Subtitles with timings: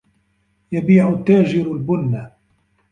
[0.71, 2.29] يَبِيعُ التَّاجِرُ الْبُنَّ.